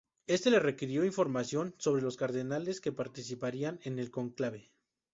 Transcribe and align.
Este 0.25 0.49
le 0.49 0.57
requirió 0.57 1.05
información 1.05 1.75
sobre 1.77 2.01
los 2.01 2.17
cardenales 2.17 2.81
que 2.81 2.91
participarían 2.91 3.79
en 3.83 3.99
el 3.99 4.09
cónclave. 4.09 4.71